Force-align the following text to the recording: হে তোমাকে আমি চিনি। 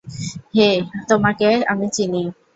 হে 0.55 0.69
তোমাকে 1.09 1.49
আমি 1.71 1.87
চিনি। 1.89 2.23